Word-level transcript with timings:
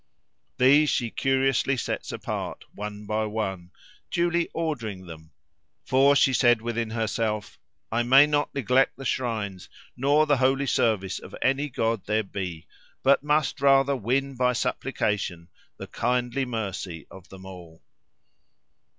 These 0.57 0.89
she 0.89 1.11
curiously 1.11 1.77
sets 1.77 2.11
apart, 2.11 2.63
one 2.73 3.05
by 3.05 3.27
one, 3.27 3.69
duly 4.09 4.49
ordering 4.51 5.05
them; 5.05 5.29
for 5.85 6.15
she 6.15 6.33
said 6.33 6.59
within 6.59 6.89
herself, 6.89 7.59
"I 7.91 8.01
may 8.01 8.25
not 8.25 8.51
neglect 8.55 8.97
the 8.97 9.05
shrines, 9.05 9.69
nor 9.95 10.25
the 10.25 10.37
holy 10.37 10.65
service, 10.65 11.19
of 11.19 11.35
any 11.43 11.69
god 11.69 12.07
there 12.07 12.23
be, 12.23 12.65
but 13.03 13.21
must 13.21 13.61
rather 13.61 13.95
win 13.95 14.35
by 14.35 14.53
supplication 14.53 15.49
the 15.77 15.85
kindly 15.85 16.45
mercy 16.45 17.05
of 17.11 17.29
them 17.29 17.45
all." 17.45 17.83